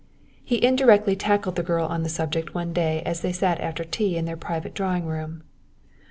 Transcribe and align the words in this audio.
He 0.43 0.63
indirectly 0.65 1.15
tackled 1.15 1.55
the 1.55 1.61
girl 1.61 1.85
on 1.85 2.01
the 2.01 2.09
subject 2.09 2.55
one 2.55 2.73
day 2.73 3.03
as 3.05 3.21
they 3.21 3.31
sat 3.31 3.61
after 3.61 3.83
tea 3.83 4.17
in 4.17 4.25
their 4.25 4.35
private 4.35 4.73
drawing 4.73 5.05
room. 5.05 5.43